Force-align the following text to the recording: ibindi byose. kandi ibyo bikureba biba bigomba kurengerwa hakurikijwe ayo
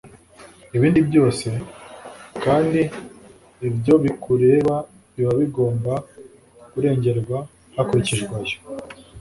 ibindi 0.75 0.99
byose. 1.09 1.47
kandi 2.43 2.81
ibyo 3.67 3.95
bikureba 4.03 4.75
biba 5.13 5.33
bigomba 5.41 5.93
kurengerwa 6.71 7.37
hakurikijwe 7.75 8.33
ayo 8.41 8.57